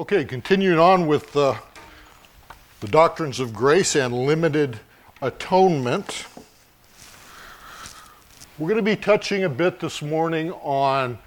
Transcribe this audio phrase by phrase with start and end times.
[0.00, 1.56] Okay, continuing on with uh,
[2.78, 4.78] the doctrines of grace and limited
[5.20, 6.24] atonement.
[8.60, 11.18] We're going to be touching a bit this morning on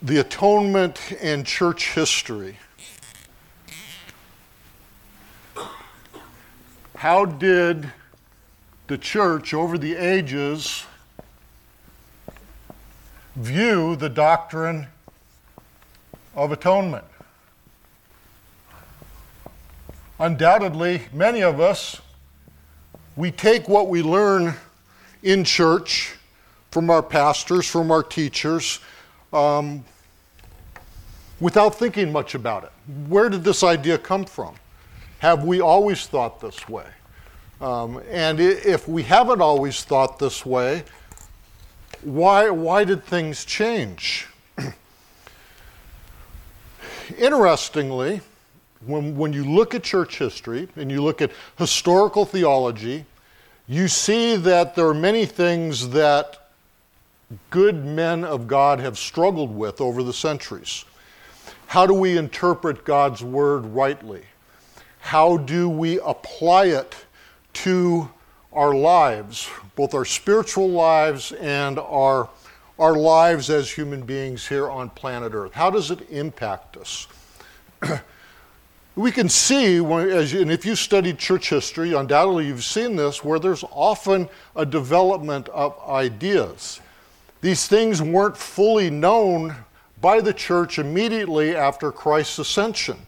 [0.00, 2.56] the atonement and church history.
[6.96, 7.92] How did
[8.86, 10.86] the church over the ages
[13.36, 14.86] view the doctrine
[16.34, 17.04] of atonement?
[20.20, 21.98] Undoubtedly, many of us,
[23.16, 24.52] we take what we learn
[25.22, 26.14] in church
[26.70, 28.80] from our pastors, from our teachers,
[29.32, 29.82] um,
[31.40, 32.72] without thinking much about it.
[33.08, 34.56] Where did this idea come from?
[35.20, 36.86] Have we always thought this way?
[37.62, 40.84] Um, and if we haven't always thought this way,
[42.02, 44.26] why, why did things change?
[47.18, 48.20] Interestingly,
[48.86, 53.04] when, when you look at church history and you look at historical theology,
[53.68, 56.48] you see that there are many things that
[57.50, 60.84] good men of God have struggled with over the centuries.
[61.66, 64.22] How do we interpret God's word rightly?
[64.98, 66.96] How do we apply it
[67.52, 68.10] to
[68.52, 72.28] our lives, both our spiritual lives and our,
[72.78, 75.52] our lives as human beings here on planet Earth?
[75.52, 77.06] How does it impact us?
[79.00, 83.64] we can see, and if you studied church history, undoubtedly you've seen this, where there's
[83.72, 86.80] often a development of ideas.
[87.40, 89.56] These things weren't fully known
[90.02, 92.98] by the church immediately after Christ's ascension.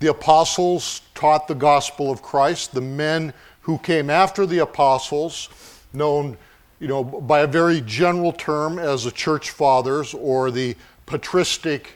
[0.00, 2.74] The apostles taught the gospel of Christ.
[2.74, 5.48] The men who came after the apostles,
[5.92, 6.36] known
[6.80, 10.74] you know, by a very general term as the church fathers or the
[11.06, 11.92] patristic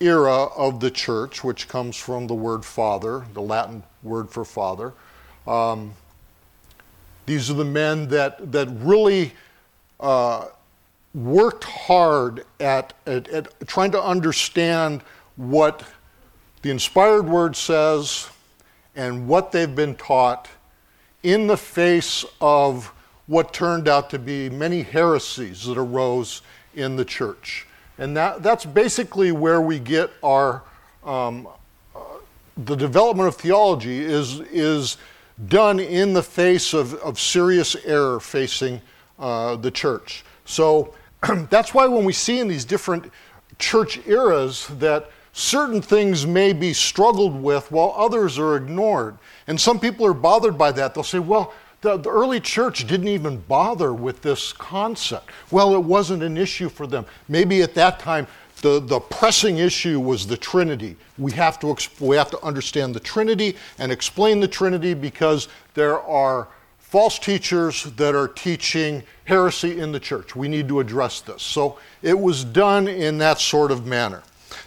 [0.00, 4.92] era of the church, which comes from the word father, the Latin word for father.
[5.46, 5.94] Um,
[7.26, 9.32] these are the men that, that really
[10.00, 10.46] uh,
[11.14, 15.02] worked hard at, at, at trying to understand
[15.36, 15.84] what
[16.62, 18.28] the inspired word says
[18.96, 20.48] and what they've been taught
[21.22, 22.92] in the face of
[23.26, 26.42] what turned out to be many heresies that arose
[26.74, 27.66] in the church.
[27.98, 30.62] And that, that's basically where we get our,
[31.04, 31.48] um,
[31.94, 32.00] uh,
[32.56, 34.96] the development of theology is, is
[35.48, 38.80] done in the face of, of serious error facing
[39.18, 40.24] uh, the church.
[40.44, 40.94] So
[41.50, 43.10] that's why when we see in these different
[43.58, 49.18] church eras that certain things may be struggled with while others are ignored.
[49.46, 50.94] And some people are bothered by that.
[50.94, 51.52] They'll say, well,
[51.84, 55.30] the, the, early church didn't even bother with this concept.
[55.50, 57.04] Well, it wasn't an issue for them.
[57.28, 58.26] Maybe at that time,
[58.62, 60.96] the, the pressing issue was the Trinity.
[61.18, 66.00] We have, to, we have to understand the Trinity and explain the Trinity because there
[66.00, 70.34] are false teachers that are teaching heresy in the church.
[70.34, 71.42] We need to address this.
[71.42, 74.22] So it was done in that sort of manner.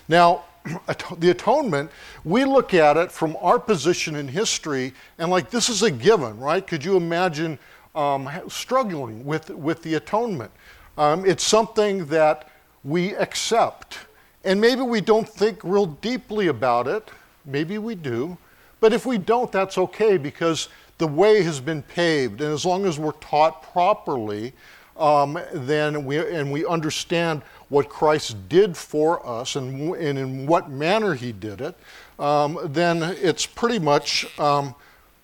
[0.07, 0.43] Now,
[1.19, 1.91] the atonement,
[2.23, 6.39] we look at it from our position in history and like this is a given,
[6.39, 6.65] right?
[6.65, 7.57] Could you imagine
[7.95, 10.51] um, struggling with, with the atonement?
[10.97, 12.49] Um, it's something that
[12.83, 13.99] we accept.
[14.43, 17.09] And maybe we don't think real deeply about it.
[17.45, 18.37] Maybe we do.
[18.79, 22.41] But if we don't, that's okay because the way has been paved.
[22.41, 24.53] And as long as we're taught properly,
[24.95, 30.69] um, then we, and we understand what Christ did for us and, and in what
[30.69, 31.75] manner he did it,
[32.19, 34.73] um, then it's pretty much, um,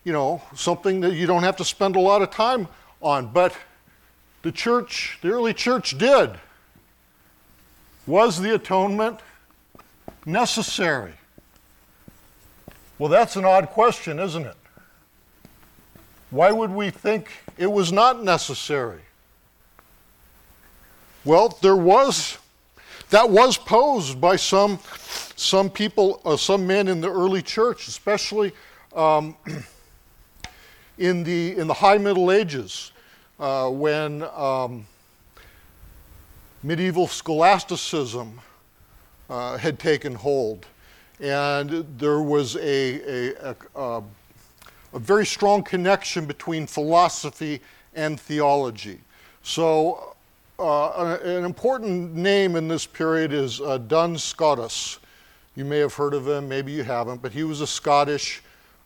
[0.04, 2.68] you know, something that you don't have to spend a lot of time
[3.02, 3.28] on.
[3.28, 3.56] But
[4.42, 6.32] the church, the early church did.
[8.06, 9.22] Was the atonement
[10.26, 11.14] necessary?
[13.00, 14.56] Well, that's an odd question, isn't it?
[16.30, 19.02] Why would we think it was not necessary?
[21.26, 22.38] Well, there was,
[23.10, 24.78] that was posed by some,
[25.38, 28.52] some people, uh, some men in the early church, especially
[28.94, 29.38] um,
[30.98, 32.92] in, the, in the high Middle Ages,
[33.40, 34.86] uh, when um,
[36.62, 38.42] medieval scholasticism
[39.30, 40.66] uh, had taken hold.
[41.22, 44.04] And there was a, a, a,
[44.94, 47.62] a very strong connection between philosophy
[47.96, 49.00] and theology.
[49.42, 50.13] So
[50.64, 55.00] uh, an important name in this period is uh, Duns Scotus.
[55.56, 58.42] You may have heard of him, maybe you haven't, but he was a Scottish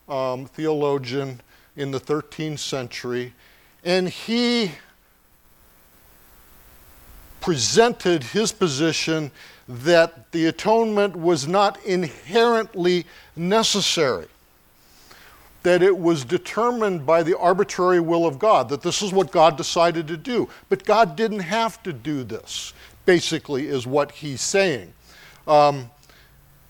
[0.09, 1.39] um, theologian
[1.75, 3.33] in the 13th century,
[3.83, 4.71] and he
[7.41, 9.31] presented his position
[9.69, 14.25] that the atonement was not inherently necessary,
[15.67, 19.57] that it was determined by the arbitrary will of God, that this is what God
[19.57, 20.47] decided to do.
[20.69, 22.71] But God didn't have to do this,
[23.05, 24.93] basically, is what he's saying.
[25.45, 25.91] Um,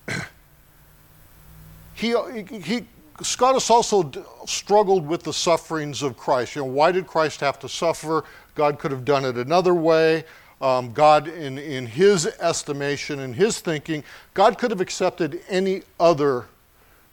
[1.93, 2.15] he,
[2.63, 2.87] he,
[3.21, 4.11] Scotus also
[4.47, 6.55] struggled with the sufferings of Christ.
[6.55, 8.23] You know, why did Christ have to suffer?
[8.55, 10.23] God could have done it another way.
[10.59, 14.03] Um, God, in, in his estimation, in his thinking,
[14.33, 16.45] God could have accepted any other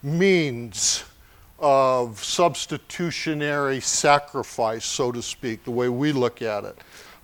[0.02, 1.04] means
[1.66, 6.76] of substitutionary sacrifice, so to speak, the way we look at it.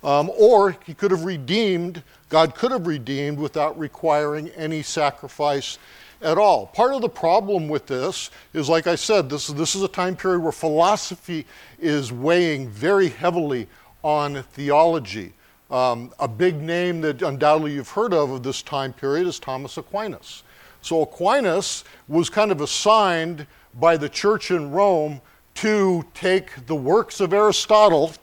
[0.03, 5.77] Um, or he could have redeemed, God could have redeemed without requiring any sacrifice
[6.23, 6.65] at all.
[6.65, 10.15] Part of the problem with this is, like I said, this, this is a time
[10.15, 11.45] period where philosophy
[11.79, 13.67] is weighing very heavily
[14.03, 15.33] on theology.
[15.69, 19.77] Um, a big name that undoubtedly you've heard of of this time period is Thomas
[19.77, 20.41] Aquinas.
[20.81, 23.45] So Aquinas was kind of assigned
[23.79, 25.21] by the church in Rome
[25.55, 28.13] to take the works of Aristotle,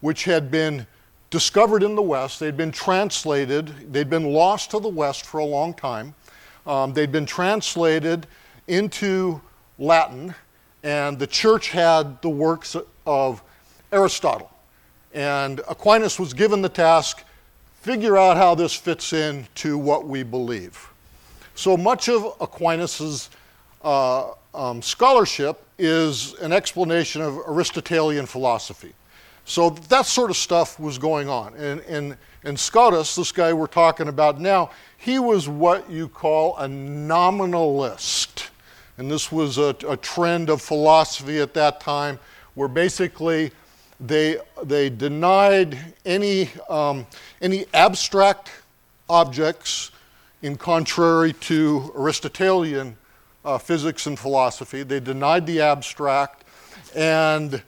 [0.00, 0.86] which had been
[1.30, 5.44] discovered in the West, they'd been translated, they'd been lost to the West for a
[5.44, 6.14] long time.
[6.66, 8.26] Um, they'd been translated
[8.66, 9.40] into
[9.78, 10.34] Latin,
[10.82, 12.76] and the church had the works
[13.06, 13.42] of
[13.92, 14.50] Aristotle.
[15.14, 17.24] And Aquinas was given the task
[17.86, 20.88] figure out how this fits in to what we believe.
[21.54, 23.30] So much of Aquinas's
[23.82, 28.94] uh, um, scholarship is an explanation of Aristotelian philosophy.
[29.44, 31.54] So that sort of stuff was going on.
[31.54, 36.56] And, and, and Scotus, this guy we're talking about now, he was what you call
[36.56, 38.50] a nominalist.
[38.98, 42.18] And this was a, a trend of philosophy at that time
[42.54, 43.52] where basically
[44.00, 47.06] they, they denied any, um,
[47.40, 48.50] any abstract
[49.08, 49.90] objects
[50.42, 52.96] in contrary to Aristotelian
[53.46, 54.82] uh, physics and philosophy.
[54.82, 56.44] They denied the abstract,
[56.94, 57.62] and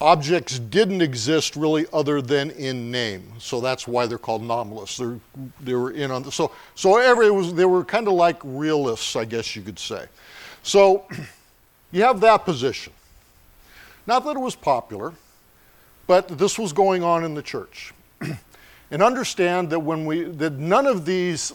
[0.00, 3.32] objects didn't exist really other than in name.
[3.38, 4.96] So that's why they're called nominalists.
[4.96, 5.20] They're,
[5.60, 9.14] they were in on the, so so every was they were kind of like realists,
[9.14, 10.06] I guess you could say.
[10.62, 11.04] So
[11.92, 12.94] you have that position.
[14.06, 15.12] Not that it was popular,
[16.06, 17.92] but this was going on in the church.
[18.90, 21.52] and understand that when we that none of these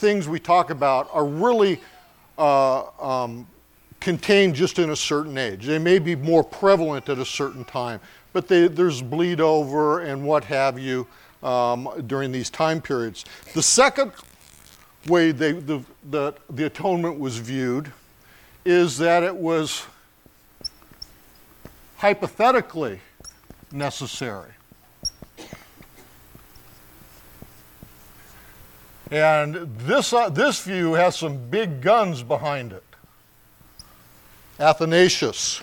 [0.00, 1.78] things we talk about are really
[2.38, 3.46] uh, um,
[4.00, 5.66] contained just in a certain age.
[5.66, 8.00] They may be more prevalent at a certain time,
[8.32, 11.06] but they, there's bleed over and what have you
[11.42, 13.26] um, during these time periods.
[13.54, 14.12] The second
[15.06, 17.92] way they, the, the, the atonement was viewed
[18.64, 19.86] is that it was
[21.98, 23.00] hypothetically
[23.70, 24.50] necessary.
[29.10, 32.84] And this, uh, this view has some big guns behind it.
[34.58, 35.62] Athanasius,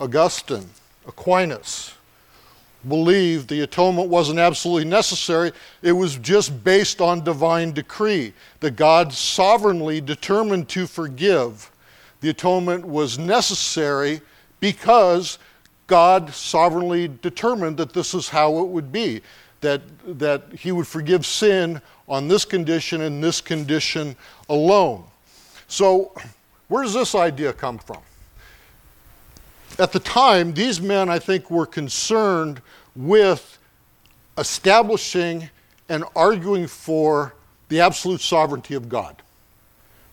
[0.00, 0.68] Augustine,
[1.06, 1.94] Aquinas
[2.88, 5.52] believed the atonement wasn't absolutely necessary.
[5.82, 11.70] It was just based on divine decree, that God sovereignly determined to forgive
[12.20, 14.20] the atonement was necessary
[14.60, 15.38] because
[15.86, 19.20] God sovereignly determined that this is how it would be,
[19.60, 19.82] that,
[20.18, 24.16] that He would forgive sin on this condition and this condition
[24.48, 25.04] alone.
[25.68, 26.12] So,
[26.68, 28.00] where does this idea come from?
[29.78, 32.60] At the time, these men, I think, were concerned
[32.94, 33.58] with
[34.38, 35.48] establishing
[35.88, 37.34] and arguing for
[37.68, 39.22] the absolute sovereignty of God.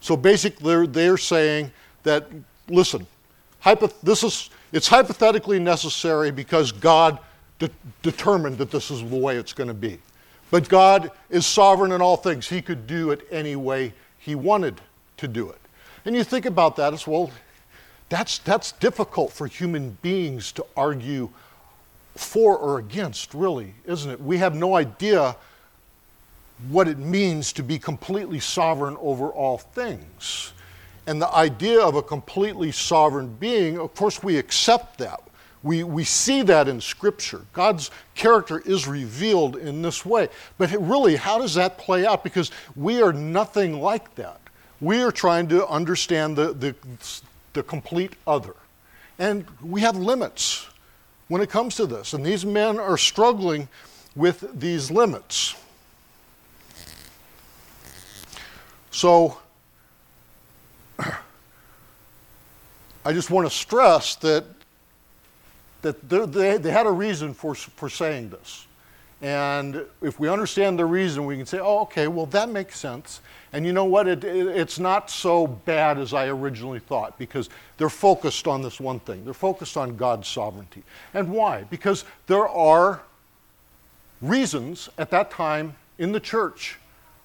[0.02, 1.72] So basically, they're, they're saying
[2.04, 2.28] that,
[2.70, 3.06] listen,
[3.60, 7.20] hypo- this is, it's hypothetically necessary because God
[7.58, 7.70] de-
[8.02, 10.00] determined that this is the way it's going to be.
[10.52, 12.48] But God is sovereign in all things.
[12.48, 14.82] He could do it any way He wanted
[15.18, 15.60] to do it.
[16.06, 17.30] And you think about that as well,
[18.10, 21.30] that's, that's difficult for human beings to argue
[22.16, 24.20] for or against, really, isn't it?
[24.20, 25.36] We have no idea
[26.68, 30.54] what it means to be completely sovereign over all things.
[31.08, 35.22] And the idea of a completely sovereign being, of course, we accept that.
[35.62, 37.42] We, we see that in Scripture.
[37.52, 40.30] God's character is revealed in this way.
[40.58, 42.24] But really, how does that play out?
[42.24, 44.40] Because we are nothing like that.
[44.80, 46.76] We are trying to understand the, the,
[47.54, 48.56] the complete other.
[49.18, 50.68] And we have limits
[51.28, 52.14] when it comes to this.
[52.14, 53.68] And these men are struggling
[54.16, 55.56] with these limits.
[58.92, 59.38] So,
[63.06, 64.46] I just want to stress that
[65.82, 68.66] that they, they had a reason for, for saying this.
[69.22, 73.20] And if we understand the reason, we can say, oh, okay, well, that makes sense.
[73.52, 74.08] And you know what?
[74.08, 78.80] It, it, it's not so bad as I originally thought because they're focused on this
[78.80, 79.26] one thing.
[79.26, 80.84] They're focused on God's sovereignty.
[81.14, 81.64] And why?
[81.64, 83.02] Because there are
[84.22, 86.78] reasons at that time in the church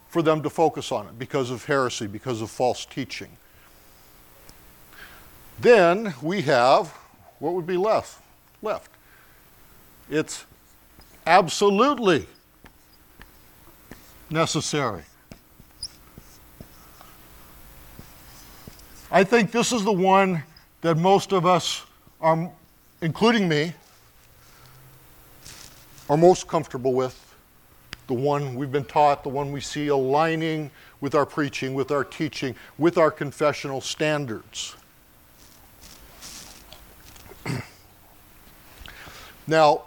[0.09, 3.29] for them to focus on it because of heresy, because of false teaching.
[5.61, 6.89] Then we have
[7.39, 8.21] what would be left?
[8.63, 8.91] Left.
[10.11, 10.45] It's
[11.27, 12.27] absolutely
[14.31, 15.03] necessary.
[19.11, 20.43] I think this is the one
[20.81, 21.85] that most of us,
[22.21, 22.51] are,
[23.01, 23.73] including me,
[26.09, 27.21] are most comfortable with.
[28.07, 30.71] The one we've been taught, the one we see aligning
[31.01, 34.77] with our preaching, with our teaching, with our confessional standards.
[39.47, 39.83] Now,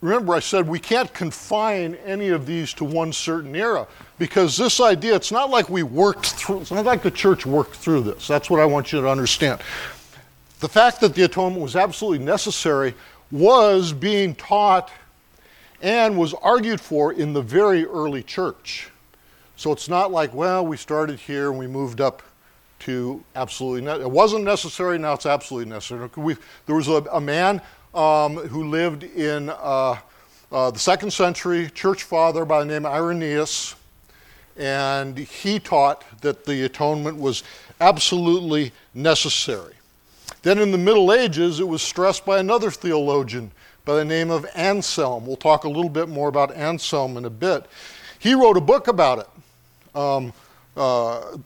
[0.00, 3.86] remember I said we can't confine any of these to one certain era
[4.18, 7.76] because this idea, it's not like we worked through, it's not like the church worked
[7.76, 8.26] through this.
[8.26, 9.60] That's what I want you to understand.
[10.60, 12.94] The fact that the atonement was absolutely necessary
[13.30, 14.90] was being taught
[15.82, 18.90] and was argued for in the very early church.
[19.56, 22.22] So it's not like, well, we started here and we moved up
[22.80, 26.08] to absolutely, ne- it wasn't necessary, now it's absolutely necessary.
[26.16, 27.60] We, there was a, a man
[27.94, 29.96] um, who lived in uh,
[30.52, 33.74] uh, the second century, church father by the name of Irenaeus,
[34.56, 37.42] and he taught that the atonement was
[37.80, 39.74] absolutely necessary.
[40.42, 43.50] Then in the Middle Ages, it was stressed by another theologian
[43.84, 45.26] by the name of Anselm.
[45.26, 47.66] We'll talk a little bit more about Anselm in a bit.
[48.18, 49.96] He wrote a book about it.
[49.96, 50.32] Um,
[50.76, 51.36] uh,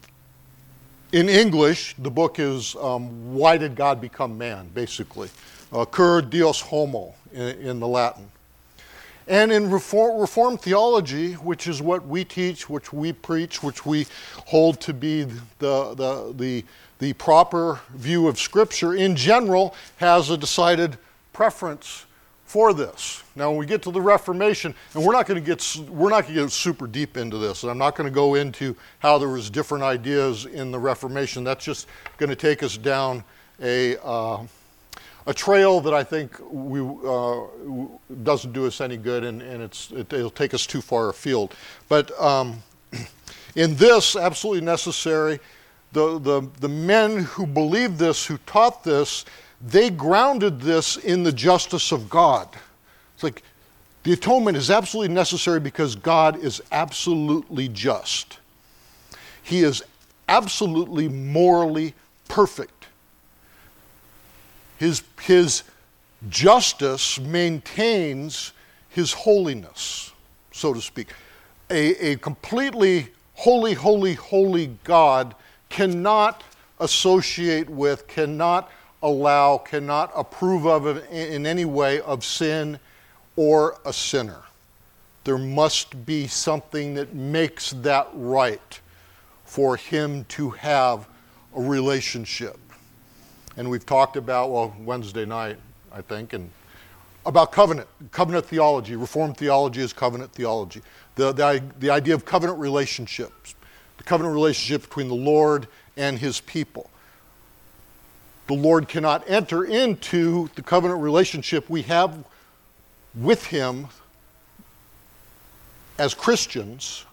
[1.11, 5.29] in English, the book is um, Why Did God Become Man, basically
[5.91, 8.29] cur deus homo in, in, the Latin.
[9.27, 14.05] And in Reform, Reformed theology, which is what we teach, which we preach, which we
[14.45, 16.63] hold to be the, the, the,
[16.99, 20.97] the proper view of Scripture, in general, has a decided
[21.33, 22.05] preference
[22.45, 23.23] for this.
[23.35, 26.23] Now, when we get to the Reformation, and we're not going to get we're not
[26.23, 29.17] going to get super deep into this, and I'm not going to go into how
[29.17, 31.43] there was different ideas in the Reformation.
[31.43, 33.23] That's just going to take us down
[33.61, 34.43] a uh,
[35.27, 37.41] a trail that I think we, uh,
[38.23, 41.55] doesn't do us any good and, and it's, it, will take us too far afield.
[41.89, 42.61] But um,
[43.55, 45.39] in this, absolutely necessary,
[45.93, 49.25] the, the, the men who believed this, who taught this,
[49.61, 52.49] they grounded this in the justice of God.
[53.15, 53.41] It's like
[54.03, 58.39] the atonement is absolutely necessary because God is absolutely just.
[59.41, 59.83] He is
[60.27, 61.93] absolutely morally
[62.27, 62.74] perfect
[64.77, 65.63] his, his
[66.29, 68.51] justice maintains
[68.89, 70.11] his holiness,
[70.51, 71.09] so to speak.
[71.69, 75.35] A, a completely holy, holy, holy God
[75.69, 76.43] cannot
[76.79, 82.79] associate with, cannot allow, cannot approve of in any way of sin
[83.35, 84.41] or a sinner.
[85.23, 88.79] There must be something that makes that right
[89.43, 91.07] for him to have
[91.55, 92.57] a relationship
[93.57, 95.57] and we've talked about, well, Wednesday night,
[95.91, 96.49] I think, and
[97.25, 98.95] about covenant, covenant theology.
[98.95, 100.81] Reformed theology is covenant theology.
[101.15, 103.55] The, the, the idea of covenant relationships,
[103.97, 106.89] the covenant relationship between the Lord and his people.
[108.47, 112.23] The Lord cannot enter into the covenant relationship we have
[113.15, 113.87] with him
[115.97, 117.05] as Christians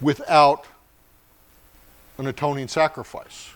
[0.00, 0.66] without
[2.18, 3.48] an atoning sacrifice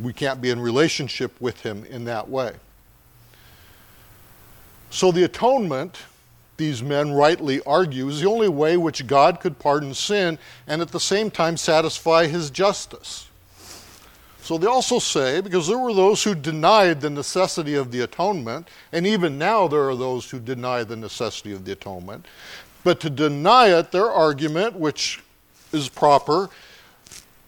[0.00, 2.52] we can't be in relationship with him in that way.
[4.90, 5.98] So the atonement,
[6.56, 10.88] these men rightly argue, is the only way which God could pardon sin and at
[10.88, 13.28] the same time satisfy his justice.
[14.42, 18.68] So they also say, because there were those who denied the necessity of the atonement,
[18.92, 22.26] and even now there are those who deny the necessity of the atonement,
[22.84, 25.22] but to deny it, their argument, which
[25.72, 26.50] is proper,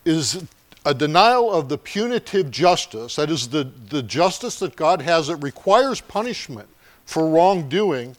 [0.07, 0.43] is
[0.87, 5.37] a denial of the punitive justice, that is, the, the justice that God has that
[5.39, 6.69] requires punishment
[7.05, 8.17] for wrongdoing,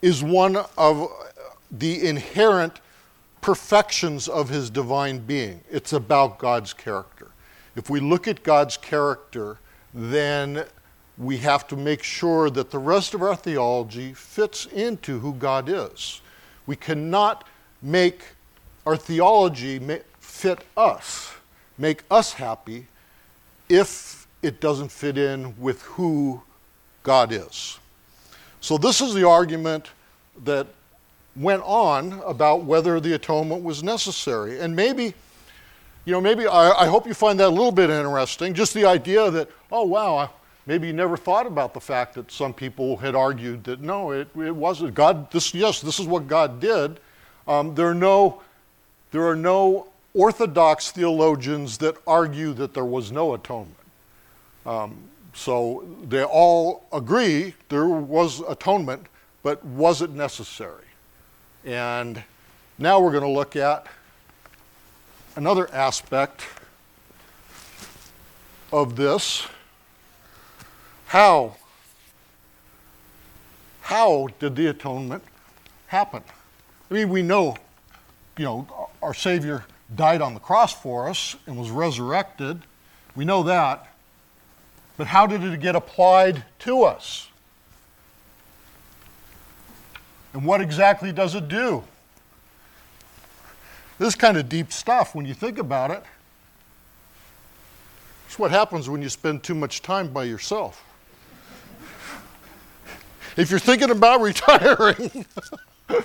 [0.00, 1.08] is one of
[1.72, 2.80] the inherent
[3.40, 5.60] perfections of his divine being.
[5.72, 7.32] It's about God's character.
[7.74, 9.58] If we look at God's character,
[9.92, 10.64] then
[11.18, 15.68] we have to make sure that the rest of our theology fits into who God
[15.68, 16.20] is.
[16.64, 17.48] We cannot
[17.82, 18.22] make
[18.86, 19.80] our theology
[20.20, 21.32] fit us
[21.82, 22.86] make us happy
[23.68, 26.40] if it doesn't fit in with who
[27.02, 27.80] God is.
[28.60, 29.90] So, this is the argument
[30.44, 30.68] that
[31.34, 34.60] went on about whether the atonement was necessary.
[34.60, 35.14] And maybe,
[36.04, 38.54] you know, maybe I, I hope you find that a little bit interesting.
[38.54, 40.30] Just the idea that, oh, wow,
[40.66, 44.28] maybe you never thought about the fact that some people had argued that no, it,
[44.36, 44.94] it wasn't.
[44.94, 47.00] God, this, yes, this is what God did.
[47.48, 48.40] Um, there, are no,
[49.10, 53.76] there are no orthodox theologians that argue that there was no atonement.
[54.66, 54.96] Um,
[55.34, 59.06] so they all agree there was atonement,
[59.42, 60.84] but was it necessary?
[61.64, 62.22] And
[62.78, 63.86] now we're going to look at
[65.36, 66.42] another aspect
[68.72, 69.46] of this.
[71.06, 71.56] How?
[73.82, 75.22] How did the atonement
[75.86, 76.22] happen?
[76.90, 77.56] I mean, we know,
[78.36, 79.64] you know, our Savior
[79.96, 82.62] died on the cross for us and was resurrected.
[83.14, 83.88] We know that.
[84.96, 87.28] But how did it get applied to us?
[90.32, 91.84] And what exactly does it do?
[93.98, 96.02] This is kind of deep stuff when you think about it.
[98.26, 100.82] It's what happens when you spend too much time by yourself.
[103.36, 105.26] If you're thinking about retiring,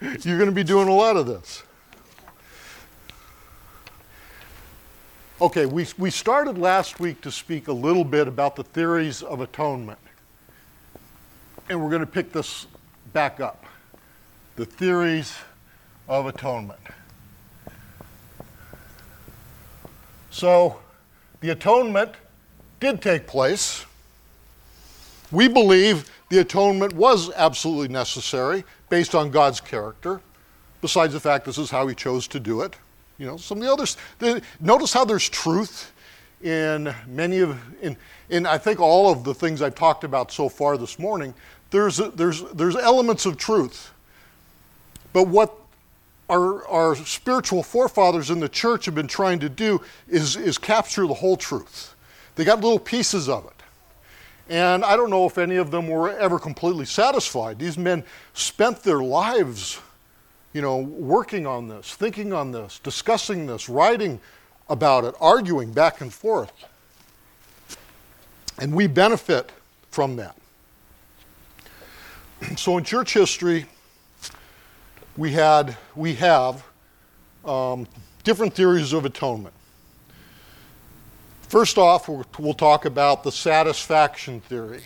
[0.00, 1.62] you're going to be doing a lot of this.
[5.38, 9.42] Okay, we, we started last week to speak a little bit about the theories of
[9.42, 9.98] atonement.
[11.68, 12.66] And we're going to pick this
[13.12, 13.66] back up
[14.54, 15.36] the theories
[16.08, 16.80] of atonement.
[20.30, 20.78] So,
[21.42, 22.12] the atonement
[22.80, 23.84] did take place.
[25.30, 30.22] We believe the atonement was absolutely necessary based on God's character,
[30.80, 32.76] besides the fact this is how He chose to do it.
[33.18, 33.96] You know, some of the others.
[34.18, 35.92] The, notice how there's truth
[36.42, 37.96] in many of, in,
[38.28, 41.34] in I think all of the things I've talked about so far this morning.
[41.70, 43.92] There's, there's, there's elements of truth.
[45.12, 45.54] But what
[46.28, 51.06] our, our spiritual forefathers in the church have been trying to do is, is capture
[51.06, 51.94] the whole truth.
[52.34, 53.52] They got little pieces of it.
[54.48, 57.58] And I don't know if any of them were ever completely satisfied.
[57.58, 59.80] These men spent their lives
[60.56, 64.18] you know, working on this, thinking on this, discussing this, writing
[64.70, 66.50] about it, arguing back and forth.
[68.58, 69.52] And we benefit
[69.90, 70.34] from that.
[72.56, 73.66] So in church history,
[75.18, 76.64] we had we have
[77.44, 77.86] um,
[78.24, 79.54] different theories of atonement.
[81.48, 84.82] First off, we'll talk about the satisfaction theory.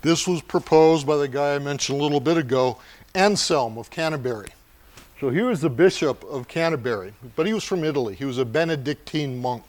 [0.00, 2.78] This was proposed by the guy I mentioned a little bit ago,
[3.14, 4.50] Anselm of Canterbury.
[5.20, 8.14] So he was the bishop of Canterbury, but he was from Italy.
[8.14, 9.64] He was a Benedictine monk.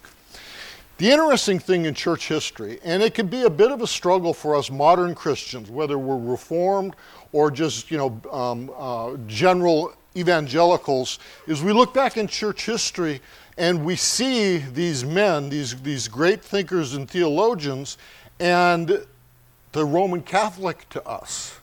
[1.00, 4.34] The interesting thing in church history, and it can be a bit of a struggle
[4.34, 6.96] for us modern Christians, whether we're Reformed
[7.32, 13.22] or just you know um, uh, general evangelicals, is we look back in church history
[13.58, 17.98] and we see these men, these these great thinkers and theologians,
[18.40, 19.06] and
[19.72, 21.60] the Roman Catholic to us.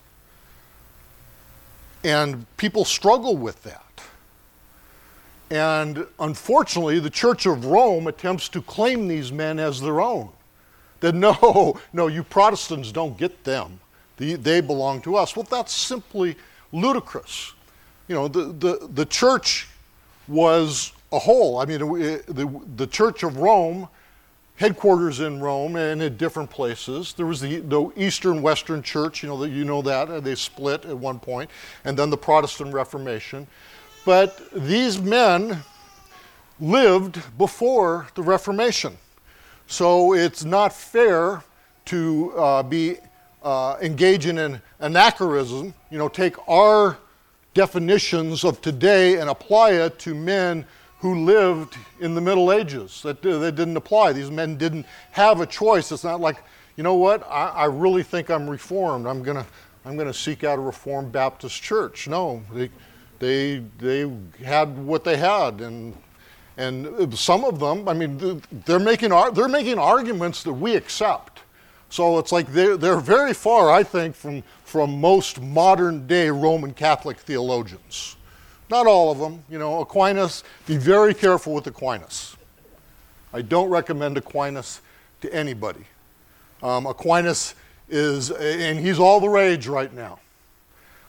[2.05, 3.83] And people struggle with that.
[5.51, 10.31] And unfortunately, the Church of Rome attempts to claim these men as their own.
[11.01, 13.81] That no, no, you Protestants don't get them.
[14.17, 15.37] they belong to us.
[15.37, 16.37] Well, that's simply
[16.73, 17.53] ludicrous.
[18.09, 19.69] You know, the, the, the church
[20.29, 21.59] was a whole.
[21.59, 23.89] I mean, the, the Church of Rome
[24.57, 27.13] headquarters in Rome and in different places.
[27.13, 30.97] There was the, the Eastern Western Church, you know, you know that, they split at
[30.97, 31.51] one point,
[31.85, 33.47] and then the Protestant Reformation.
[34.05, 35.63] But these men
[36.59, 38.97] lived before the Reformation.
[39.67, 41.43] So it's not fair
[41.87, 42.97] to uh, be
[43.43, 46.99] uh, engaging in anachronism, you know, take our
[47.55, 50.65] definitions of today and apply it to men
[50.99, 53.03] who lived in the Middle Ages.
[53.03, 54.13] That, uh, that didn't apply.
[54.13, 55.93] These men didn't have a choice.
[55.93, 56.43] It's not like,
[56.77, 59.07] you know what, I, I really think I'm reformed.
[59.07, 59.47] I'm going to
[59.87, 62.09] I'm to seek out a Reformed Baptist church.
[62.09, 62.71] No, they,
[63.21, 64.11] they, they
[64.45, 65.61] had what they had.
[65.61, 65.97] And,
[66.57, 71.43] and uh, some of them, I mean, they're making, they're making arguments that we accept.
[71.89, 76.75] So it's like they're, they're very far, I think, from, from most modern day Roman
[76.75, 78.17] Catholic theologians.
[78.69, 79.45] Not all of them.
[79.49, 82.37] You know, Aquinas, be very careful with Aquinas.
[83.33, 84.81] I don't recommend Aquinas
[85.21, 85.85] to anybody.
[86.63, 87.55] Um, Aquinas
[87.89, 90.19] is, and he's all the rage right now.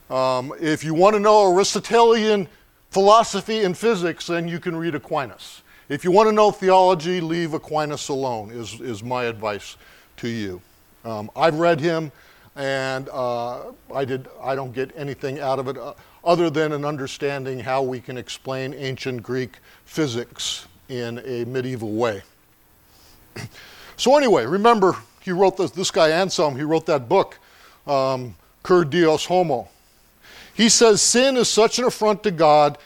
[0.10, 2.48] Um, if you want to know Aristotelian
[2.92, 5.62] philosophy and physics, then you can read Aquinas.
[5.90, 9.78] If you want to know theology, leave Aquinas alone, is, is my advice
[10.18, 10.62] to you.
[11.06, 12.12] Um, I've read him,
[12.56, 15.94] and uh, I, did, I don't get anything out of it uh,
[16.28, 22.22] other than an understanding how we can explain ancient Greek physics in a medieval way.
[23.96, 27.40] so, anyway, remember, he wrote this, this guy Anselm, he wrote that book,
[27.88, 29.70] um, Cur Deus Homo.
[30.54, 32.78] He says sin is such an affront to God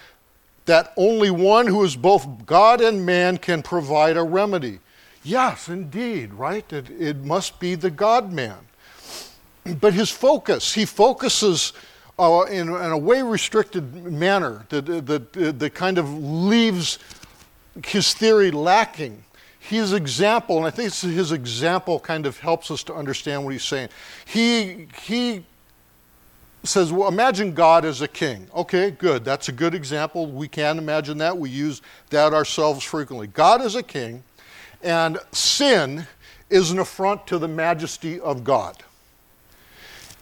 [0.65, 4.79] that only one who is both God and man can provide a remedy.
[5.23, 6.71] Yes, indeed, right?
[6.71, 8.57] It, it must be the God man.
[9.79, 11.73] But his focus, he focuses
[12.21, 16.99] uh, in, in, a way restricted manner that, that, that kind of leaves
[17.85, 19.23] his theory lacking.
[19.59, 23.63] His example, and I think his example kind of helps us to understand what he's
[23.63, 23.89] saying.
[24.25, 25.45] He, he
[26.63, 28.47] says, well, imagine God as a king.
[28.55, 29.23] Okay, good.
[29.23, 30.27] That's a good example.
[30.27, 31.37] We can imagine that.
[31.37, 33.27] We use that ourselves frequently.
[33.27, 34.23] God is a king,
[34.83, 36.05] and sin
[36.49, 38.83] is an affront to the majesty of God.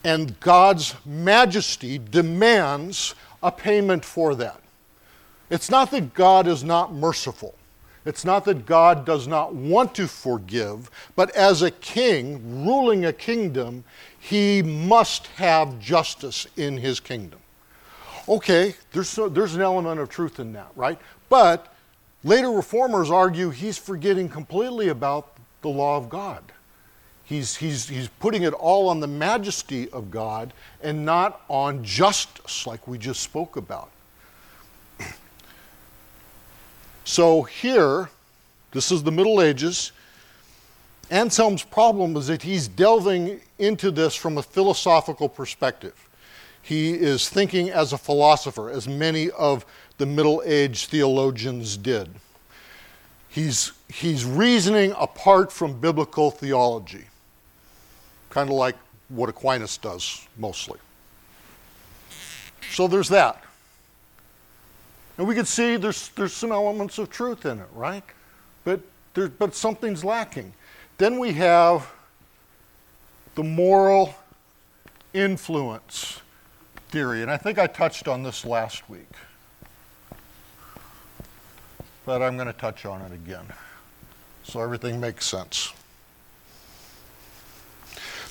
[0.04, 4.60] And God's majesty demands a payment for that.
[5.50, 7.54] It's not that God is not merciful.
[8.06, 13.12] It's not that God does not want to forgive, but as a king ruling a
[13.12, 13.84] kingdom,
[14.18, 17.40] he must have justice in his kingdom.
[18.28, 20.98] Okay, there's, there's an element of truth in that, right?
[21.28, 21.74] But
[22.24, 26.42] later reformers argue he's forgetting completely about the law of God.
[27.30, 32.66] He's, he's, he's putting it all on the majesty of God and not on justice,
[32.66, 33.90] like we just spoke about.
[37.04, 38.10] So here,
[38.72, 39.92] this is the Middle Ages.
[41.08, 46.08] Anselm's problem is that he's delving into this from a philosophical perspective.
[46.62, 49.64] He is thinking as a philosopher, as many of
[49.98, 52.08] the Middle Age theologians did.
[53.28, 57.04] He's, he's reasoning apart from biblical theology,
[58.30, 58.76] kind of like
[59.08, 60.78] what Aquinas does mostly.
[62.70, 63.42] So there's that.
[65.18, 68.04] And we can see there's, there's some elements of truth in it, right?
[68.64, 68.80] But,
[69.14, 70.54] there, but something's lacking.
[70.96, 71.90] Then we have
[73.34, 74.14] the moral
[75.12, 76.20] influence
[76.88, 77.22] theory.
[77.22, 79.08] And I think I touched on this last week.
[82.06, 83.46] But I'm going to touch on it again
[84.42, 85.72] so everything makes sense.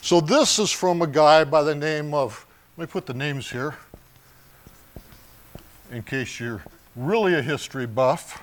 [0.10, 3.52] So this is from a guy by the name of, let me put the names
[3.52, 3.76] here
[5.92, 6.64] in case you're
[6.96, 8.42] really a history buff.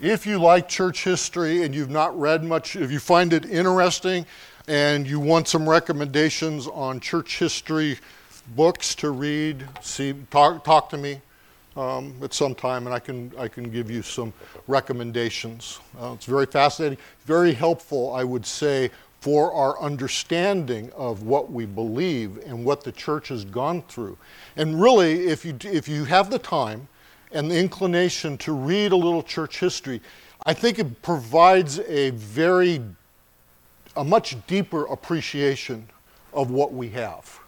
[0.00, 4.26] If you like church history and you've not read much, if you find it interesting
[4.66, 8.00] and you want some recommendations on church history
[8.56, 11.20] books to read, see, talk, talk to me
[11.76, 14.32] um, at some time and I can, I can give you some
[14.66, 15.80] recommendations.
[16.00, 21.64] Uh, it's very fascinating, very helpful, I would say, for our understanding of what we
[21.64, 24.18] believe and what the church has gone through.
[24.56, 26.88] And really, if you, if you have the time,
[27.34, 30.00] and the inclination to read a little church history,
[30.46, 32.80] I think it provides a very,
[33.96, 35.88] a much deeper appreciation
[36.32, 37.40] of what we have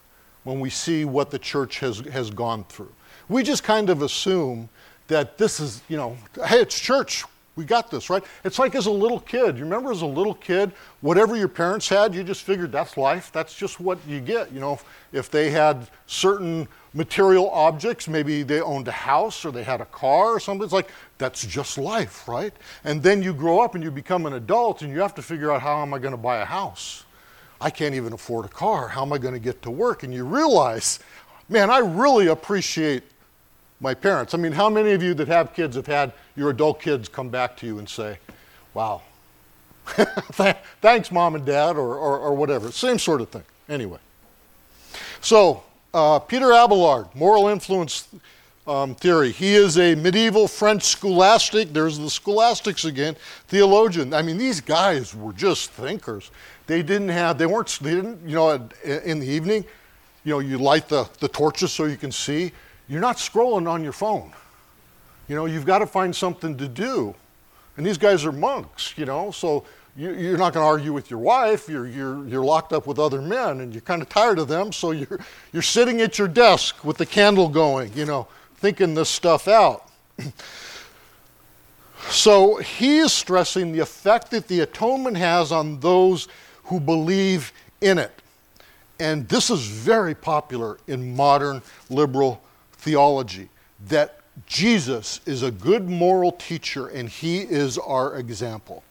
[0.45, 2.93] when we see what the church has, has gone through.
[3.29, 4.69] We just kind of assume
[5.09, 7.25] that this is, you know, hey, it's church.
[7.57, 8.23] We got this, right?
[8.45, 9.57] It's like as a little kid.
[9.57, 13.33] You remember as a little kid, whatever your parents had, you just figured that's life.
[13.33, 14.53] That's just what you get.
[14.53, 19.53] You know, if, if they had certain material objects, maybe they owned a house or
[19.53, 22.53] they had a car or something, it's like that's just life, right?
[22.85, 25.51] And then you grow up and you become an adult and you have to figure
[25.51, 27.05] out how am I going to buy a house?
[27.59, 28.89] I can't even afford a car.
[28.89, 30.03] How am I going to get to work?
[30.03, 30.99] And you realize,
[31.49, 33.03] man, I really appreciate
[33.81, 34.35] my parents.
[34.35, 37.29] I mean, how many of you that have kids have had your adult kids come
[37.29, 38.19] back to you and say,
[38.75, 39.03] wow,
[39.87, 42.73] thanks, mom and dad, or, or, or, whatever?
[42.73, 43.45] Same sort of thing.
[43.69, 43.99] Anyway.
[45.21, 45.63] So,
[45.95, 48.09] uh, Peter Abelard, moral influence
[48.67, 49.31] um, theory.
[49.31, 53.17] He is a medieval French scholastic, there's the scholastics again,
[53.49, 54.13] theologian.
[54.13, 56.31] I mean, these guys were just thinkers.
[56.67, 59.65] They didn't have, they weren't, they didn't, you know, in the evening,
[60.25, 62.51] you know, you light the, the torches so you can see
[62.89, 64.33] you're not scrolling on your phone.
[65.29, 67.15] You know, you've got to find something to do.
[67.77, 69.65] And these guys are monks, you know, so
[69.97, 71.69] you, are not going to argue with your wife.
[71.69, 74.73] You're, you're, you're locked up with other men and you're kind of tired of them,
[74.73, 75.21] so you're,
[75.53, 79.91] you're sitting at your desk with the candle going, you know, thinking this stuff out.
[82.11, 86.29] So he is stressing the effect that the atonement has on those
[86.65, 88.13] who believe in it.
[89.01, 92.43] And this is very popular in modern liberal
[92.87, 93.49] theology
[93.89, 98.85] that Jesus is a good moral teacher and he is our example.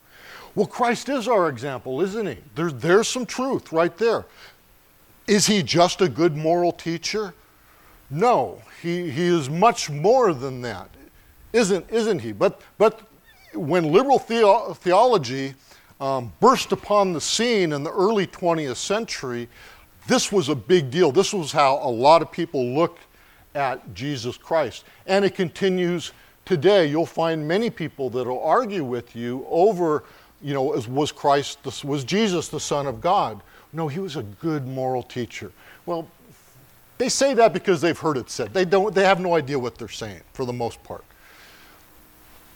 [0.53, 2.37] Well, Christ is our example, isn't he?
[2.55, 4.25] There, there's some truth right there.
[5.27, 7.33] Is he just a good moral teacher?
[8.09, 10.89] No, he, he is much more than that,
[11.53, 12.33] isn't, isn't he?
[12.33, 13.01] But, but
[13.53, 15.53] when liberal theo- theology
[16.01, 19.47] um, burst upon the scene in the early 20th century,
[20.05, 21.13] this was a big deal.
[21.13, 23.04] This was how a lot of people looked
[23.55, 24.85] at Jesus Christ.
[25.07, 26.11] And it continues
[26.43, 26.85] today.
[26.85, 30.03] You'll find many people that will argue with you over,
[30.41, 33.41] you know, was Christ, was Jesus the Son of God?
[33.73, 35.51] No, he was a good moral teacher.
[35.85, 36.07] Well,
[36.97, 38.53] they say that because they've heard it said.
[38.53, 41.03] They, don't, they have no idea what they're saying for the most part.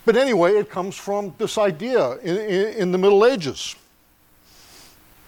[0.06, 3.76] But anyway, it comes from this idea in, in, in the Middle Ages.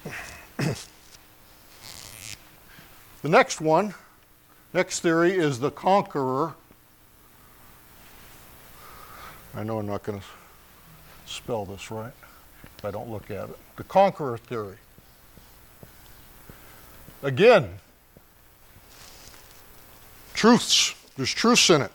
[0.58, 0.76] the
[3.24, 3.94] next one,
[4.74, 6.54] next theory, is the conqueror.
[9.56, 10.26] I know I'm not going to
[11.26, 12.14] spell this right
[12.78, 13.58] if I don't look at it.
[13.76, 14.78] The conqueror theory.
[17.24, 17.70] Again,
[20.34, 20.96] truths.
[21.18, 21.92] There's truths in it.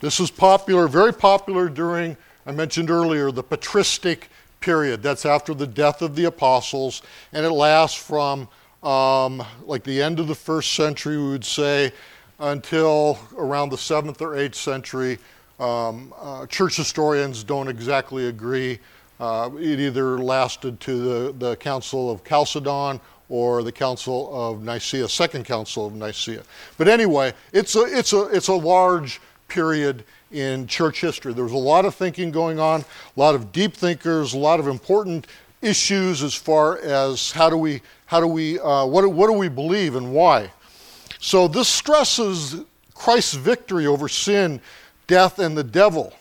[0.00, 4.28] This was popular, very popular during, I mentioned earlier, the patristic
[4.60, 5.02] period.
[5.02, 8.48] That's after the death of the apostles, and it lasts from
[8.84, 11.92] um, like the end of the first century, we would say,
[12.38, 15.18] until around the seventh or eighth century.
[15.58, 18.78] Um, uh, church historians don't exactly agree.
[19.20, 25.08] Uh, it either lasted to the, the Council of Chalcedon or the Council of Nicaea,
[25.08, 26.42] Second Council of Nicaea.
[26.76, 31.32] But anyway, it's a, it's a, it's a large period in church history.
[31.32, 34.58] There was a lot of thinking going on, a lot of deep thinkers, a lot
[34.58, 35.28] of important
[35.62, 37.80] issues as far as how do we,
[38.14, 40.48] how do we, uh, what, do, what do we believe and why.
[41.18, 42.62] So this stresses
[42.94, 44.60] Christ's victory over sin,
[45.08, 46.12] death, and the devil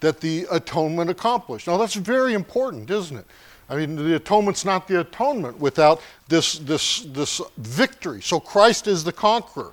[0.00, 1.66] that the atonement accomplished.
[1.66, 3.24] Now that's very important, isn't it?
[3.70, 8.20] I mean, the atonement's not the atonement without this, this, this victory.
[8.20, 9.72] So Christ is the conqueror.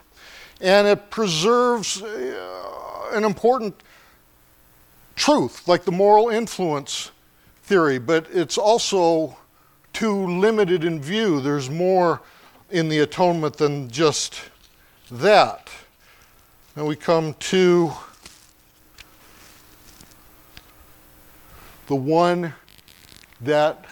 [0.62, 3.76] And it preserves uh, an important
[5.18, 7.12] truth, like the moral influence
[7.64, 9.36] theory, but it's also
[9.94, 11.42] too limited in view.
[11.42, 12.22] There's more
[12.70, 14.42] in the atonement than just
[15.12, 15.70] that.
[16.76, 17.92] And we come to
[21.88, 22.54] the one
[23.42, 23.86] that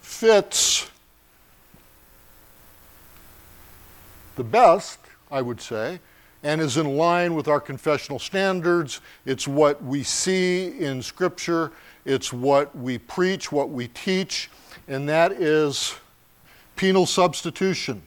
[0.00, 0.88] fits
[4.36, 4.98] the best,
[5.30, 6.00] I would say,
[6.42, 9.00] and is in line with our confessional standards.
[9.26, 11.72] It's what we see in Scripture,
[12.04, 14.50] it's what we preach, what we teach,
[14.88, 15.94] and that is
[16.76, 18.02] penal substitution.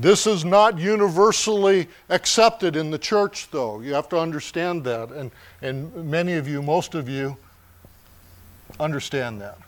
[0.00, 3.80] This is not universally accepted in the church, though.
[3.80, 5.10] You have to understand that.
[5.10, 5.30] And,
[5.60, 7.36] and many of you, most of you,
[8.78, 9.58] understand that.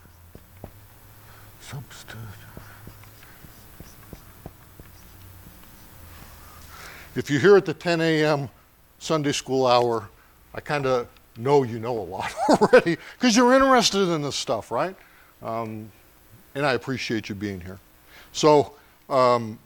[1.61, 2.19] Substitute.
[7.15, 8.49] If you're here at the 10 a.m.
[8.99, 10.09] Sunday school hour,
[10.55, 14.71] I kind of know you know a lot already because you're interested in this stuff,
[14.71, 14.95] right?
[15.42, 15.90] Um,
[16.55, 17.79] and I appreciate you being here.
[18.33, 18.75] So,
[19.09, 19.59] um,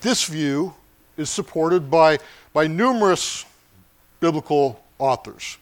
[0.00, 0.74] this view
[1.16, 2.18] is supported by,
[2.52, 3.44] by numerous
[4.20, 5.58] biblical authors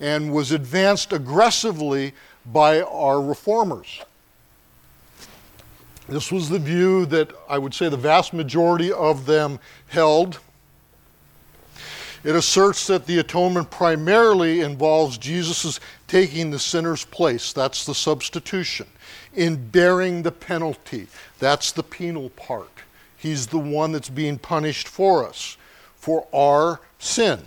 [0.00, 2.12] and was advanced aggressively
[2.46, 4.02] by our reformers.
[6.08, 10.38] This was the view that I would say the vast majority of them held.
[12.24, 17.52] It asserts that the atonement primarily involves Jesus' taking the sinner's place.
[17.52, 18.86] That's the substitution.
[19.34, 21.06] In bearing the penalty.
[21.38, 22.70] That's the penal part.
[23.18, 25.58] He's the one that's being punished for us,
[25.96, 27.40] for our sin.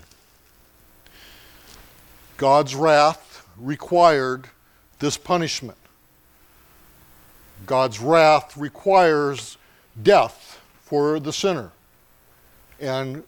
[2.38, 4.48] God's wrath required
[5.00, 5.78] this punishment.
[7.66, 9.58] God's wrath requires
[10.04, 11.72] death for the sinner.
[12.80, 13.24] And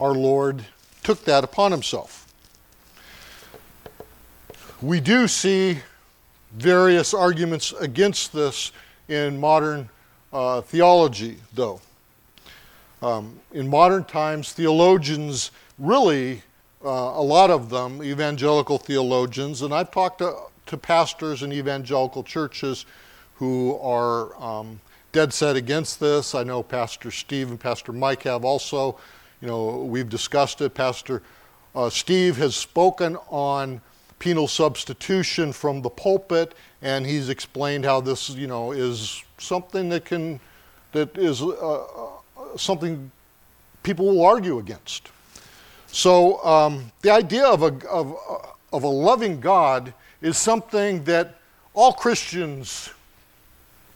[0.00, 0.64] our Lord
[1.02, 2.32] took that upon himself.
[4.80, 5.78] We do see
[6.52, 8.72] various arguments against this
[9.08, 9.88] in modern
[10.32, 11.80] uh, theology, though.
[13.00, 16.42] Um, in modern times, theologians really,
[16.84, 20.36] uh, a lot of them, evangelical theologians, and I've talked to,
[20.66, 22.86] to pastors in evangelical churches
[23.36, 26.34] who are um, dead set against this.
[26.34, 28.98] I know Pastor Steve and Pastor Mike have also.
[29.42, 30.72] You know, we've discussed it.
[30.72, 31.20] Pastor
[31.74, 33.80] uh, Steve has spoken on
[34.20, 40.04] penal substitution from the pulpit, and he's explained how this, you know, is something that
[40.04, 40.38] can,
[40.92, 41.86] that is uh, uh
[42.56, 43.10] something
[43.82, 45.10] people will argue against.
[45.88, 48.16] So um, the idea of a, of,
[48.72, 51.38] of a loving God is something that
[51.74, 52.90] all Christians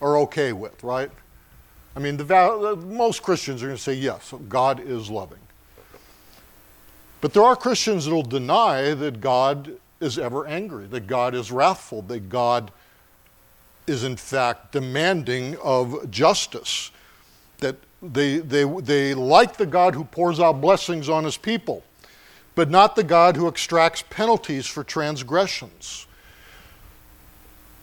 [0.02, 1.10] are okay with, right?
[1.96, 5.38] I mean, the, uh, most Christians are going to say, yes, God is loving.
[7.22, 11.50] But there are Christians that will deny that God is ever angry, that God is
[11.50, 12.70] wrathful, that God
[13.86, 16.90] is in fact demanding of justice,
[17.58, 21.82] that they, they, they like the God who pours out blessings on his people,
[22.54, 26.06] but not the God who extracts penalties for transgressions.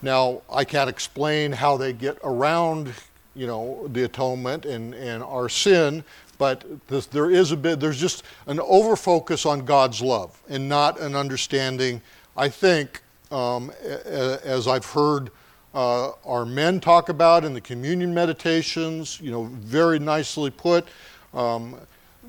[0.04, 2.94] Now, I can't explain how they get around,
[3.36, 6.04] you know, the atonement and, and our sin,
[6.38, 11.00] but this, there is a bit, there's just an overfocus on God's love and not
[11.00, 12.02] an understanding,
[12.36, 15.32] I think, um, as I've heard
[15.74, 20.88] uh, our men talk about in the communion meditations, you know, very nicely put,
[21.34, 21.76] um,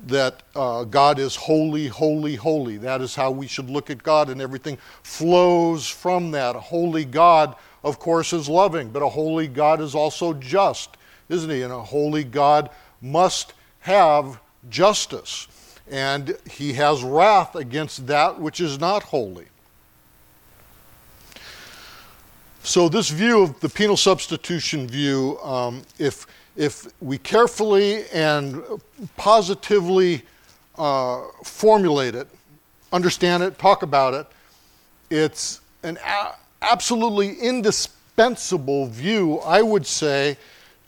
[0.07, 2.77] that uh, God is holy, holy, holy.
[2.77, 6.55] That is how we should look at God, and everything flows from that.
[6.55, 7.55] Holy God,
[7.85, 10.97] of course, is loving, but a holy God is also just,
[11.29, 11.61] isn't he?
[11.61, 15.47] And a holy God must have justice,
[15.89, 19.45] and he has wrath against that which is not holy.
[22.63, 28.63] So, this view of the penal substitution view, um, if, if we carefully and
[29.15, 30.23] positively
[30.75, 32.27] uh, formulate it,
[32.91, 34.25] understand it, talk about it,
[35.11, 35.99] it's an
[36.69, 40.37] absolutely indispensable view, I would say,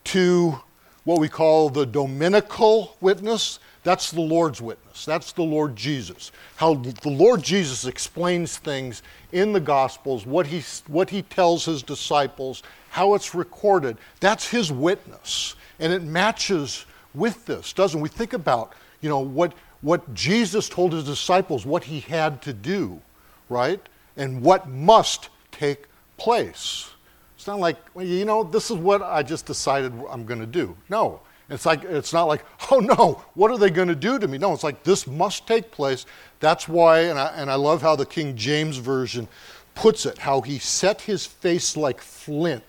[0.05, 0.59] to
[1.03, 3.59] what we call the dominical witness.
[3.83, 5.05] That's the Lord's witness.
[5.05, 6.31] That's the Lord Jesus.
[6.57, 11.83] How the Lord Jesus explains things in the Gospels, what he, what he tells his
[11.83, 13.97] disciples, how it's recorded.
[14.19, 15.55] That's his witness.
[15.79, 18.09] And it matches with this, doesn't we?
[18.09, 22.99] Think about, you know, what, what Jesus told his disciples, what he had to do,
[23.47, 23.79] right?
[24.17, 25.85] And what must take
[26.17, 26.89] place.
[27.35, 30.47] It's not like, well, you know, this is what I just decided I'm going to
[30.47, 30.75] do.
[30.89, 31.21] No.
[31.49, 34.37] It's like it's not like, oh no, what are they going to do to me?
[34.37, 36.05] No, it's like this must take place.
[36.39, 39.27] That's why, and I, and I love how the King James Version
[39.75, 42.63] puts it, how he set his face like flint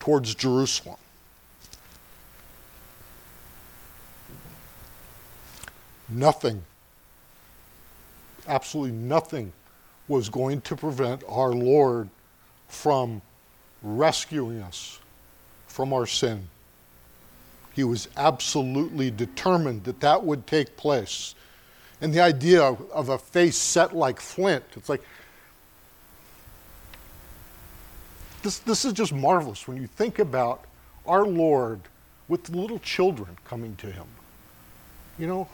[0.00, 0.96] towards Jerusalem.
[6.08, 6.64] Nothing,
[8.46, 9.52] absolutely nothing
[10.08, 12.08] was going to prevent our Lord
[12.66, 13.22] from
[13.82, 14.98] rescuing us
[15.66, 16.48] from our sin.
[17.74, 21.34] He was absolutely determined that that would take place.
[22.00, 25.02] And the idea of a face set like flint, it's like,
[28.42, 30.64] this, this is just marvelous when you think about
[31.06, 31.80] our Lord
[32.28, 34.06] with little children coming to him.
[35.18, 35.48] You know,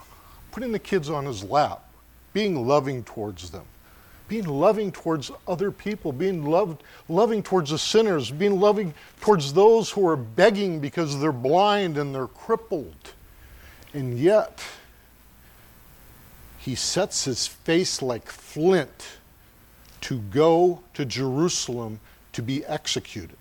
[0.53, 1.83] putting the kids on his lap,
[2.33, 3.65] being loving towards them
[4.29, 9.91] being loving towards other people, being loved, loving towards the sinners, being loving towards those
[9.91, 13.13] who are begging because they're blind and they're crippled.
[13.93, 14.65] And yet,
[16.59, 19.19] he sets his face like flint
[20.01, 22.01] to go to Jerusalem
[22.33, 23.37] to be executed.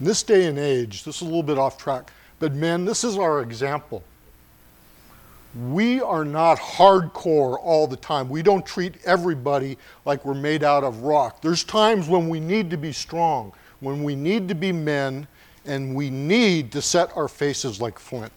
[0.00, 3.04] In this day and age, this is a little bit off track, but men, this
[3.04, 4.02] is our example
[5.54, 8.28] we are not hardcore all the time.
[8.28, 11.40] We don't treat everybody like we're made out of rock.
[11.42, 15.28] There's times when we need to be strong, when we need to be men,
[15.64, 18.32] and we need to set our faces like flint.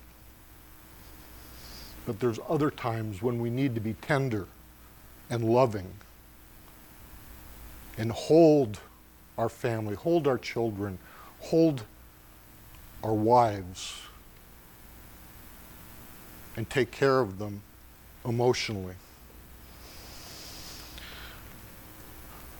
[2.06, 4.46] But there's other times when we need to be tender
[5.30, 5.92] and loving
[7.98, 8.80] and hold
[9.38, 11.00] our family, hold our children,
[11.40, 11.84] hold
[13.04, 14.02] our wives
[16.58, 17.62] and take care of them
[18.26, 18.96] emotionally.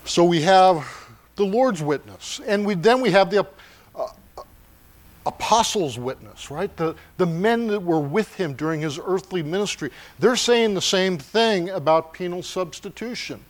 [0.06, 0.88] So we have
[1.36, 3.46] the Lord's witness, and we, then we have the
[3.96, 4.08] uh,
[5.26, 6.76] apostles' witness, right?
[6.78, 9.92] The, the men that were with him during his earthly ministry.
[10.20, 13.44] They're saying the same thing about penal substitution.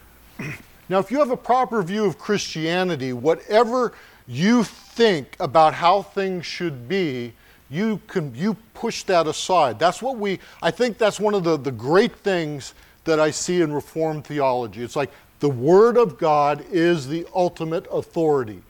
[0.88, 3.92] now, if you have a proper view of Christianity, whatever
[4.26, 7.34] you think about how things should be,
[7.70, 9.78] you can you push that aside.
[9.78, 13.62] That's what we I think that's one of the, the great things that I see
[13.62, 14.82] in Reformed theology.
[14.82, 15.10] It's like
[15.40, 18.62] the Word of God is the ultimate authority.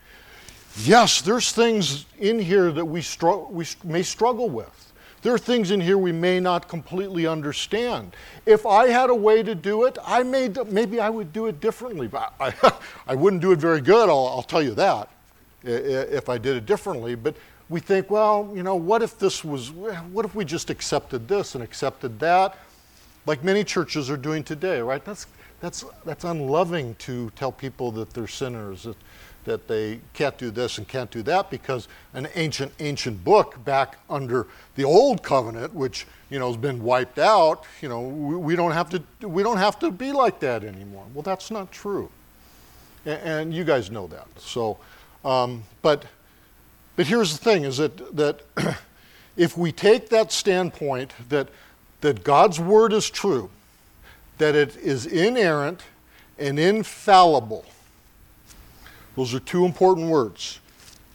[0.83, 4.93] yes, there's things in here that we, str- we may struggle with.
[5.21, 8.15] There are things in here we may not completely understand.
[8.45, 11.59] If I had a way to do it, I may, maybe I would do it
[11.59, 12.07] differently.
[12.07, 12.73] But I,
[13.07, 15.09] I wouldn't do it very good, I'll, I'll tell you that,
[15.63, 17.15] if I did it differently.
[17.15, 17.35] But
[17.71, 21.55] we think, well, you know, what if this was, what if we just accepted this
[21.55, 22.57] and accepted that?
[23.25, 25.03] Like many churches are doing today, right?
[25.03, 25.25] That's,
[25.61, 28.97] that's, that's unloving to tell people that they're sinners that
[29.43, 33.97] that they can't do this and can't do that because an ancient, ancient book back
[34.09, 38.55] under the old covenant, which you know has been wiped out, you know, we, we
[38.55, 41.05] don't have to we don't have to be like that anymore.
[41.13, 42.09] Well, that's not true,
[43.05, 44.27] and, you guys know that.
[44.37, 44.77] So,
[45.25, 46.05] um, but
[46.95, 48.41] but here's the thing: is that that
[49.37, 51.49] if we take that standpoint that
[52.01, 53.49] that God's word is true,
[54.37, 55.83] that it is inerrant
[56.39, 57.65] and infallible
[59.15, 60.59] those are two important words.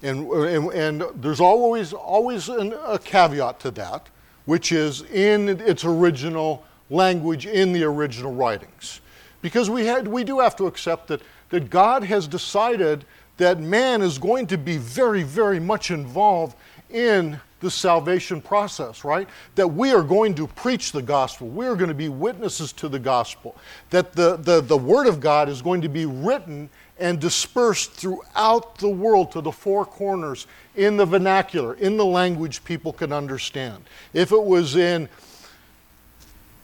[0.02, 4.08] And, and, and there's always, always an, a caveat to that,
[4.44, 9.00] which is in its original language, in the original writings.
[9.40, 13.04] Because we, had, we do have to accept that, that God has decided
[13.36, 16.56] that man is going to be very, very much involved
[16.90, 19.28] in the salvation process, right?
[19.54, 21.48] That we are going to preach the gospel.
[21.48, 23.56] We are going to be witnesses to the gospel.
[23.90, 26.68] That the, the, the Word of God is going to be written
[26.98, 32.64] and dispersed throughout the world to the four corners in the vernacular, in the language
[32.64, 33.84] people can understand.
[34.12, 35.08] If it was in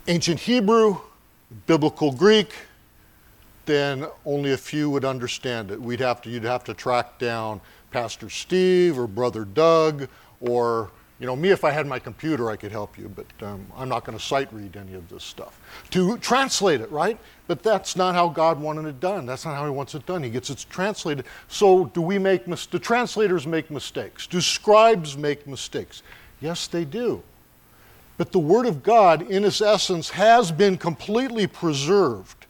[0.09, 0.99] ancient Hebrew,
[1.67, 2.53] biblical Greek,
[3.67, 5.81] then only a few would understand it.
[5.81, 7.61] We'd have to, you'd have to track down
[7.91, 10.09] Pastor Steve or Brother Doug
[10.41, 10.91] or
[11.23, 13.89] you know, me, if I had my computer, I could help you, but um, I'm
[13.89, 15.61] not going to sight read any of this stuff.
[15.91, 17.17] To translate it, right?
[17.47, 19.25] But that's not how God wanted it done.
[19.25, 20.25] That's not how He wants it done.
[20.25, 21.27] He gets it translated.
[21.47, 24.27] So, do we make mis- do translators make mistakes?
[24.27, 26.03] Do scribes make mistakes?
[26.41, 27.23] Yes, they do.
[28.19, 32.42] But the Word of God, in its essence, has been completely preserved.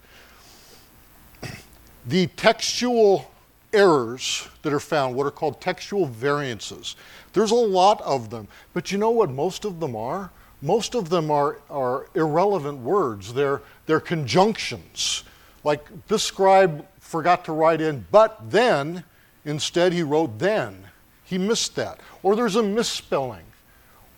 [2.06, 3.30] The textual
[3.72, 6.96] errors that are found, what are called textual variances,
[7.32, 8.48] there's a lot of them.
[8.74, 10.30] But you know what most of them are?
[10.60, 13.32] Most of them are, are irrelevant words.
[13.32, 15.24] They're, they're conjunctions.
[15.64, 19.04] Like this scribe forgot to write in, but then,
[19.44, 20.84] instead he wrote then.
[21.24, 22.00] He missed that.
[22.22, 23.44] Or there's a misspelling.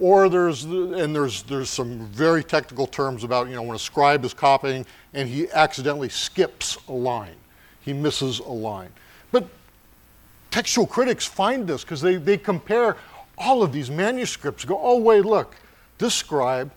[0.01, 4.25] Or there's, and there's, there's some very technical terms about, you know, when a scribe
[4.25, 7.37] is copying and he accidentally skips a line,
[7.85, 8.91] he misses a line.
[9.31, 9.47] But
[10.51, 12.97] textual critics find this because they, they compare
[13.37, 15.57] all of these manuscripts, go, oh, wait, look,
[15.99, 16.73] this scribe,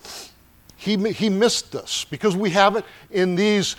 [0.76, 3.76] he, he missed this because we have it in these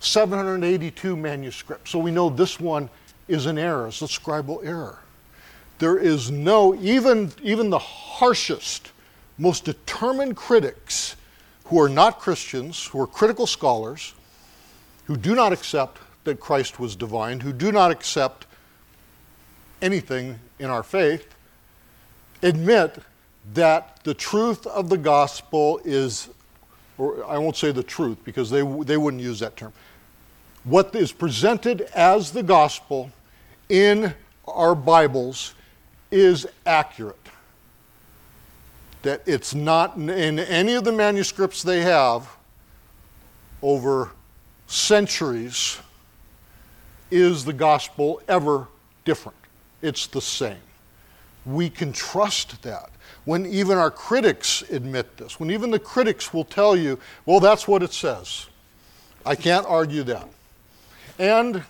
[0.00, 1.90] 782 manuscripts.
[1.90, 2.88] So we know this one
[3.26, 4.98] is an error, it's a scribal error.
[5.78, 8.92] There is no, even, even the harshest,
[9.36, 11.14] most determined critics
[11.66, 14.14] who are not Christians, who are critical scholars,
[15.04, 15.98] who do not accept
[16.28, 18.46] that Christ was divine, who do not accept
[19.80, 21.34] anything in our faith,
[22.42, 22.98] admit
[23.54, 26.28] that the truth of the gospel is,
[26.98, 29.72] or I won't say the truth because they, they wouldn't use that term.
[30.64, 33.10] What is presented as the gospel
[33.68, 34.14] in
[34.46, 35.54] our Bibles
[36.10, 37.16] is accurate.
[39.02, 42.28] That it's not in any of the manuscripts they have
[43.62, 44.10] over
[44.66, 45.78] centuries
[47.10, 48.68] is the gospel ever
[49.04, 49.38] different.
[49.82, 50.56] It's the same.
[51.46, 52.90] We can trust that.
[53.24, 57.68] When even our critics admit this, when even the critics will tell you, well, that's
[57.68, 58.46] what it says.
[59.24, 60.28] I can't argue that.
[61.18, 61.62] And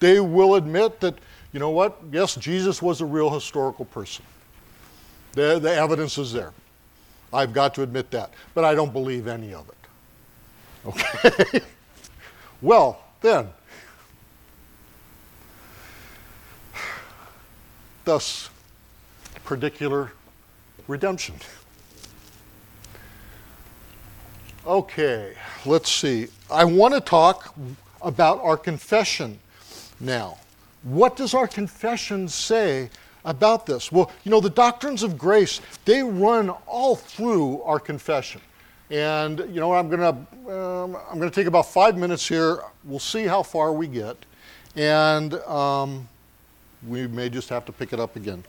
[0.00, 1.14] they will admit that,
[1.52, 4.24] you know what, yes, Jesus was a real historical person.
[5.32, 6.52] The, the evidence is there.
[7.32, 8.30] I've got to admit that.
[8.54, 9.74] But I don't believe any of it.
[10.86, 11.60] Okay?
[12.62, 13.48] well, then,
[18.06, 18.48] thus
[19.44, 20.12] particular
[20.88, 21.34] redemption.
[24.66, 25.34] Okay,
[25.66, 26.28] let's see.
[26.50, 27.54] I want to talk
[28.00, 29.38] about our confession
[30.00, 30.38] now.
[30.82, 32.90] What does our confession say
[33.24, 33.92] about this?
[33.92, 38.40] Well, you know, the doctrines of grace, they run all through our confession.
[38.90, 42.60] And, you know, I'm going to um, I'm going to take about five minutes here.
[42.84, 44.16] We'll see how far we get.
[44.76, 46.08] And um,
[46.86, 48.44] we may just have to pick it up again.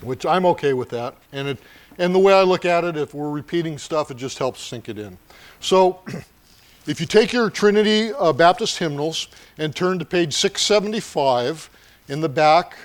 [0.00, 1.14] Which I'm okay with that.
[1.32, 1.58] And, it,
[1.98, 4.88] and the way I look at it, if we're repeating stuff, it just helps sink
[4.88, 5.16] it in.
[5.60, 6.00] So,
[6.86, 11.70] if you take your Trinity uh, Baptist hymnals and turn to page 675,
[12.08, 12.76] in the back.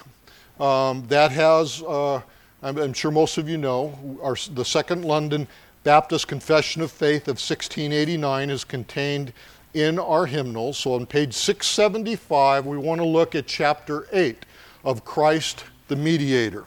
[0.60, 2.22] Um, that has, uh,
[2.64, 5.48] I'm, I'm, sure most of you know, our, the Second London
[5.84, 9.34] Baptist Confession of Faith of 1689 is contained
[9.78, 10.74] in our hymnal.
[10.74, 14.46] So on page 675, we want to look at chapter 8
[14.84, 16.66] of Christ the Mediator.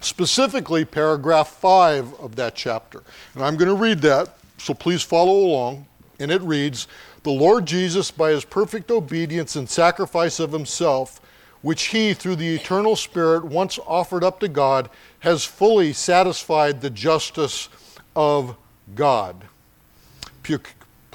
[0.00, 3.02] Specifically, paragraph 5 of that chapter.
[3.34, 5.86] And I'm going to read that, so please follow along.
[6.20, 6.88] And it reads
[7.22, 11.20] The Lord Jesus, by his perfect obedience and sacrifice of himself,
[11.62, 14.88] which he, through the eternal Spirit, once offered up to God,
[15.20, 17.68] has fully satisfied the justice
[18.14, 18.56] of
[18.94, 19.44] God,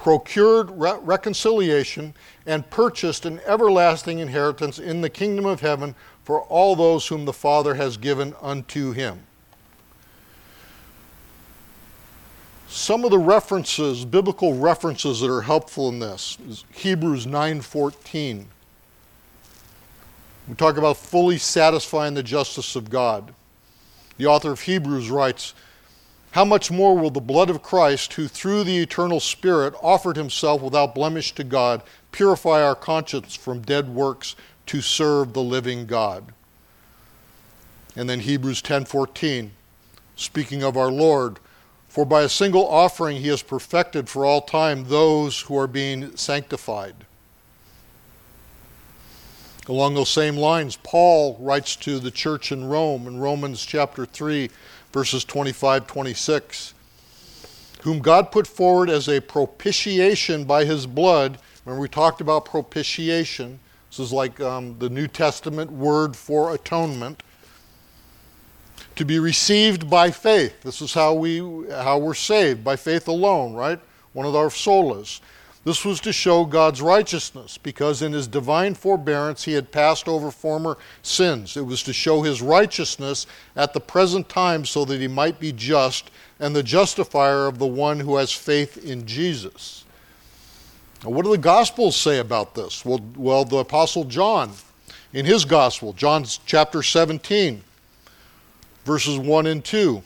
[0.03, 2.13] procured re- reconciliation,
[2.45, 5.95] and purchased an everlasting inheritance in the kingdom of heaven
[6.25, 9.21] for all those whom the Father has given unto him.
[12.67, 18.47] Some of the references, biblical references that are helpful in this is Hebrews 9:14.
[20.49, 23.33] We talk about fully satisfying the justice of God.
[24.17, 25.53] The author of Hebrews writes,
[26.33, 30.63] How much more will the blood of Christ, who through the eternal Spirit offered himself
[30.63, 36.33] without blemish to God, purify our conscience from dead works to serve the living God?
[37.95, 39.51] And then Hebrews 10:14,
[40.15, 41.37] speaking of our Lord,
[41.87, 46.17] for by a single offering he has perfected for all time those who are being
[46.17, 46.95] sanctified.
[49.67, 54.49] Along those same lines, Paul writes to the church in Rome in Romans chapter 3,
[54.93, 56.73] verses 25 26,
[57.81, 61.39] whom God put forward as a propitiation by his blood.
[61.65, 63.59] Remember, we talked about propitiation.
[63.89, 67.23] This is like um, the New Testament word for atonement.
[68.97, 70.61] To be received by faith.
[70.61, 71.39] This is how, we,
[71.69, 73.79] how we're saved, by faith alone, right?
[74.13, 75.19] One of our solas.
[75.65, 80.29] This was to show God's righteousness, because in his divine forbearance he had passed over
[80.29, 81.55] former sins.
[81.55, 85.53] It was to show his righteousness at the present time so that he might be
[85.53, 89.85] just and the justifier of the one who has faith in Jesus.
[91.03, 92.83] Now, what do the Gospels say about this?
[92.83, 94.51] Well, well, the Apostle John,
[95.13, 97.63] in his Gospel, John chapter 17,
[98.83, 100.03] verses 1 and 2.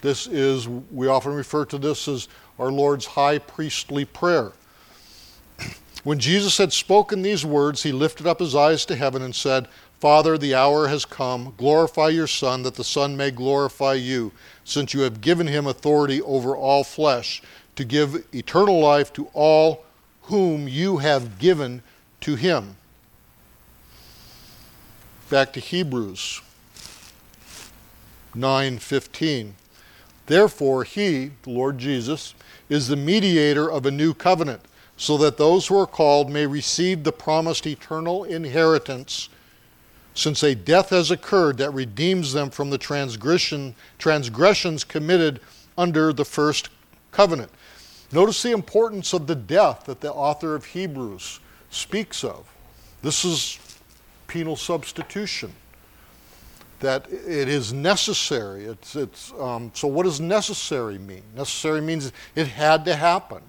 [0.00, 2.28] This is, we often refer to this as
[2.58, 4.52] our Lord's high priestly prayer.
[6.04, 9.68] When Jesus had spoken these words, he lifted up his eyes to heaven and said,
[10.00, 11.54] Father, the hour has come.
[11.56, 14.32] Glorify your Son, that the Son may glorify you,
[14.64, 17.42] since you have given him authority over all flesh,
[17.76, 19.84] to give eternal life to all
[20.22, 21.82] whom you have given
[22.20, 22.76] to him.
[25.30, 26.42] Back to Hebrews
[28.34, 29.54] 9:15.
[30.26, 32.34] Therefore he, the Lord Jesus,
[32.68, 34.62] is the mediator of a new covenant,
[34.96, 39.28] so that those who are called may receive the promised eternal inheritance,
[40.14, 45.40] since a death has occurred that redeems them from the transgression, transgressions committed
[45.76, 46.68] under the first
[47.10, 47.50] covenant.
[48.12, 52.48] Notice the importance of the death that the author of Hebrews speaks of.
[53.02, 53.58] This is
[54.28, 55.52] penal substitution
[56.84, 58.66] that it is necessary.
[58.66, 61.22] It's, it's, um, so, what does necessary mean?
[61.34, 63.40] Necessary means it had to happen.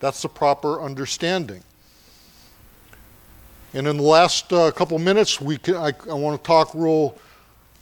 [0.00, 1.62] That's the proper understanding.
[3.72, 7.16] And in the last uh, couple minutes, we can, I, I want to talk real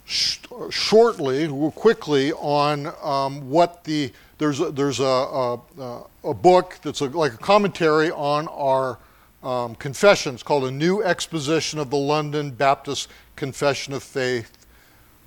[0.05, 0.37] sh-
[0.69, 7.01] shortly, real quickly, on um, what the there's a, there's a, a, a book that's
[7.01, 8.99] a, like a commentary on our
[9.43, 14.60] um, confessions called A New Exposition of the London Baptist Confession of Faith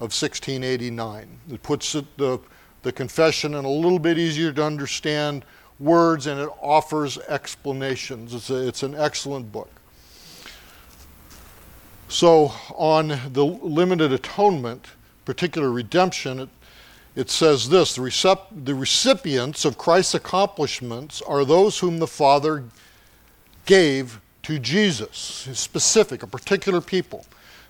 [0.04, 1.26] of 1689.
[1.50, 2.38] It puts the,
[2.82, 5.44] the confession in a little bit easier to understand
[5.80, 8.34] words and it offers explanations.
[8.34, 9.70] It's, a, it's an excellent book.
[12.08, 14.86] So, on the limited atonement,
[15.24, 16.48] particular redemption, it,
[17.16, 22.64] it says this the, recep- the recipients of Christ's accomplishments are those whom the Father
[23.64, 27.24] gave to Jesus, specific, a particular people.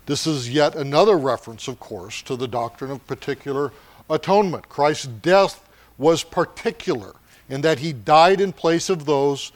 [0.05, 3.71] This is yet another reference, of course, to the doctrine of particular
[4.09, 4.69] atonement.
[4.69, 7.15] Christ's death was particular
[7.49, 9.51] in that he died in place of those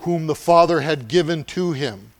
[0.00, 2.12] whom the Father had given to him.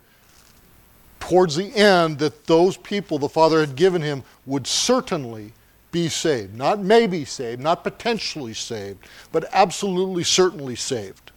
[1.19, 5.53] Towards the end, that those people the Father had given him would certainly
[5.93, 6.55] be saved.
[6.55, 11.31] Not maybe saved, not potentially saved, but absolutely certainly saved.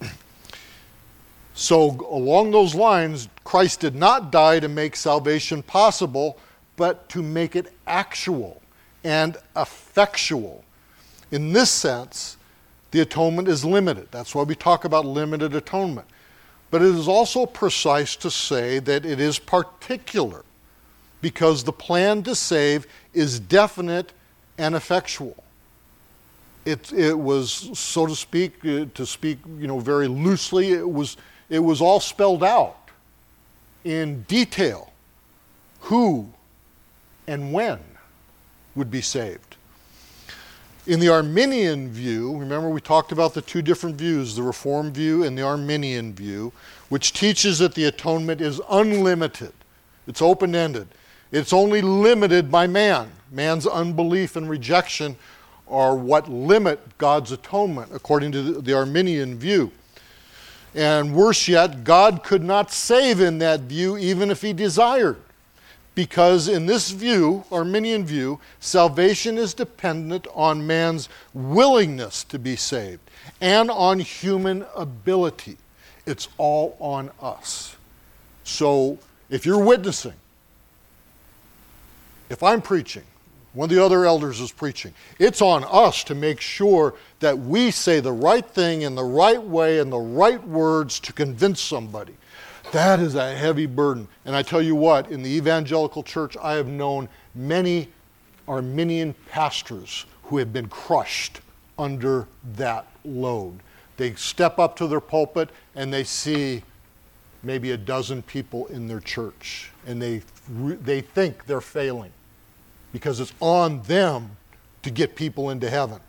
[1.52, 6.38] So, along those lines, Christ did not die to make salvation possible,
[6.76, 8.62] but to make it actual
[9.02, 10.62] and effectual.
[11.32, 12.36] In this sense,
[12.92, 14.06] the atonement is limited.
[14.12, 16.06] That's why we talk about limited atonement.
[16.70, 20.44] but it is also precise to say that it is particular
[21.20, 24.12] because the plan to save is definite
[24.58, 25.42] and effectual.
[26.64, 31.16] It, it was, so to speak, uh, to speak you know, very loosely, it was,
[31.48, 32.79] it was all spelled out
[33.84, 34.92] in detail
[35.80, 36.28] who
[37.26, 37.78] and when
[38.74, 39.56] would be saved.
[40.86, 45.24] In the Arminian view, remember we talked about the two different views, the Reform view
[45.24, 46.52] and the Arminian view,
[46.88, 49.52] which teaches that the atonement is unlimited,
[50.06, 50.88] it's open ended.
[51.32, 53.12] It's only limited by man.
[53.30, 55.16] Man's unbelief and rejection
[55.68, 59.70] are what limit God's atonement, according to the Arminian view.
[60.74, 65.20] And worse yet, God could not save in that view even if he desired.
[65.94, 73.00] Because in this view, Arminian view, salvation is dependent on man's willingness to be saved
[73.40, 75.56] and on human ability.
[76.06, 77.76] It's all on us.
[78.44, 78.98] So
[79.28, 80.14] if you're witnessing,
[82.28, 83.02] if I'm preaching,
[83.52, 84.94] one of the other elders is preaching.
[85.18, 89.42] It's on us to make sure that we say the right thing in the right
[89.42, 92.14] way and the right words to convince somebody.
[92.72, 94.06] That is a heavy burden.
[94.24, 97.88] And I tell you what, in the evangelical church, I have known many
[98.46, 101.40] Arminian pastors who have been crushed
[101.76, 103.58] under that load.
[103.96, 106.62] They step up to their pulpit and they see
[107.42, 112.12] maybe a dozen people in their church, and they, they think they're failing
[112.92, 114.36] because it's on them
[114.82, 116.00] to get people into heaven.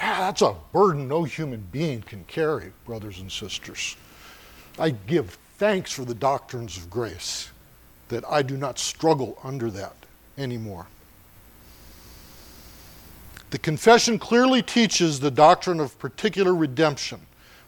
[0.00, 3.96] Ah, that's a burden no human being can carry, brothers and sisters.
[4.78, 7.50] I give thanks for the doctrines of grace
[8.08, 9.96] that I do not struggle under that
[10.36, 10.86] anymore.
[13.50, 17.20] The confession clearly teaches the doctrine of particular redemption,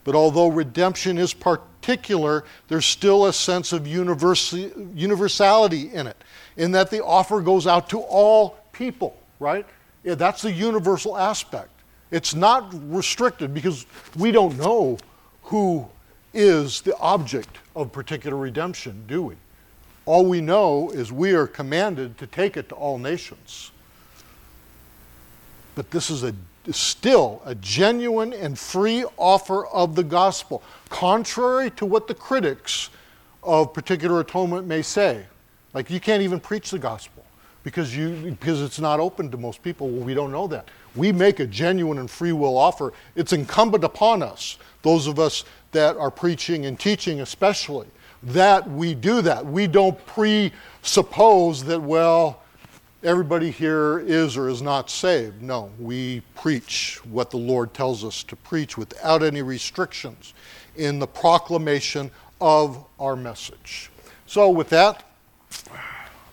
[0.05, 6.17] but although redemption is particular, there's still a sense of universality in it
[6.61, 9.65] in that the offer goes out to all people, right?
[10.05, 11.71] Yeah, that's the universal aspect.
[12.11, 14.99] It's not restricted because we don't know
[15.45, 15.89] who
[16.35, 19.37] is the object of particular redemption, do we?
[20.05, 23.71] All we know is we are commanded to take it to all nations.
[25.75, 26.35] But this is a,
[26.73, 32.91] still a genuine and free offer of the gospel, contrary to what the critics
[33.43, 35.25] of particular atonement may say.
[35.75, 37.25] Like you can't even preach the gospel
[37.63, 39.89] because you because it's not open to most people.
[39.89, 40.69] Well, we don't know that.
[40.97, 42.93] We make a genuine and free will offer.
[43.15, 47.87] It's incumbent upon us, those of us that are preaching and teaching especially,
[48.23, 49.47] that we do that.
[49.47, 52.43] We don't presuppose that well
[53.03, 55.41] everybody here is or is not saved.
[55.43, 60.35] No, we preach what the Lord tells us to preach without any restrictions
[60.77, 62.11] in the proclamation
[62.41, 63.91] of our message.
[64.27, 65.10] So with that,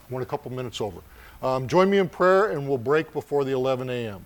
[0.10, 1.02] we're a couple minutes over.
[1.42, 4.26] Um, join me in prayer and we'll break before the 11 a.m.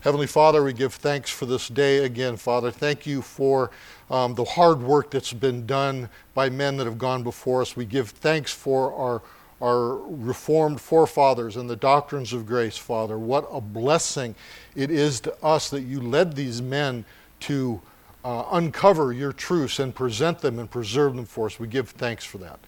[0.00, 2.70] Heavenly Father, we give thanks for this day again, Father.
[2.70, 3.72] Thank you for
[4.10, 7.74] um, the hard work that's been done by men that have gone before us.
[7.74, 9.22] We give thanks for our,
[9.60, 13.18] our reformed forefathers and the doctrines of grace, Father.
[13.18, 14.36] What a blessing
[14.76, 17.04] it is to us that you led these men
[17.40, 17.80] to
[18.24, 21.58] uh, uncover your truths and present them and preserve them for us.
[21.58, 22.60] We give thanks for that.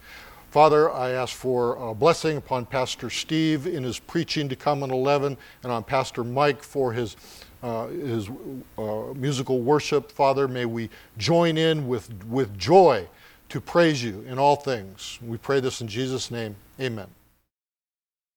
[0.50, 4.90] Father, I ask for a blessing upon Pastor Steve in his preaching to come in
[4.90, 7.16] 11 and on Pastor Mike for his,
[7.62, 8.28] uh, his
[8.76, 10.10] uh, musical worship.
[10.10, 13.06] Father, may we join in with, with joy
[13.48, 15.20] to praise you in all things.
[15.24, 16.56] We pray this in Jesus' name.
[16.80, 17.06] Amen.